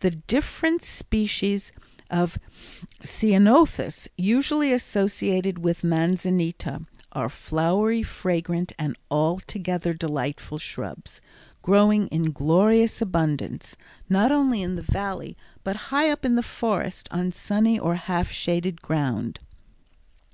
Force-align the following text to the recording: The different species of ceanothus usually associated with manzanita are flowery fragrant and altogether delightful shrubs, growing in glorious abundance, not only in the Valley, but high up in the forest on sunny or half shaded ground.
The 0.00 0.12
different 0.12 0.82
species 0.82 1.70
of 2.08 2.38
ceanothus 3.04 4.08
usually 4.16 4.72
associated 4.72 5.58
with 5.58 5.84
manzanita 5.84 6.86
are 7.12 7.28
flowery 7.28 8.02
fragrant 8.02 8.72
and 8.78 8.96
altogether 9.10 9.92
delightful 9.92 10.56
shrubs, 10.56 11.20
growing 11.60 12.06
in 12.06 12.32
glorious 12.32 13.02
abundance, 13.02 13.76
not 14.08 14.32
only 14.32 14.62
in 14.62 14.76
the 14.76 14.80
Valley, 14.82 15.36
but 15.62 15.76
high 15.92 16.08
up 16.08 16.24
in 16.24 16.36
the 16.36 16.42
forest 16.42 17.06
on 17.10 17.30
sunny 17.30 17.78
or 17.78 17.96
half 17.96 18.30
shaded 18.30 18.80
ground. 18.80 19.40